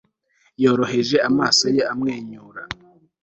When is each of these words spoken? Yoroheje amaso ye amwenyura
Yoroheje 0.63 1.17
amaso 1.29 1.65
ye 1.75 1.81
amwenyura 1.91 2.61